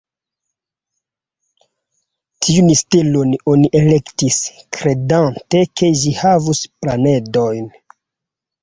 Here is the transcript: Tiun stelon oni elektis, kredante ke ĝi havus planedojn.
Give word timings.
Tiun 2.47 2.71
stelon 2.79 3.35
oni 3.53 3.71
elektis, 3.83 4.41
kredante 4.79 5.65
ke 5.79 5.95
ĝi 6.03 6.17
havus 6.25 6.67
planedojn. 6.81 7.75